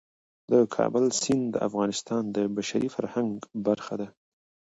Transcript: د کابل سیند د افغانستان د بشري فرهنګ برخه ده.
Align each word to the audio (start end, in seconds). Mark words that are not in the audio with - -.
د 0.49 0.51
کابل 0.75 1.05
سیند 1.21 1.45
د 1.51 1.55
افغانستان 1.67 2.23
د 2.35 2.37
بشري 2.57 2.89
فرهنګ 2.95 3.31
برخه 3.65 3.93
ده. 4.01 4.07